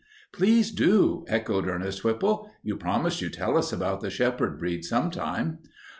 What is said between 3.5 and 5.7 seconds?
us about the shepherd breeds sometime."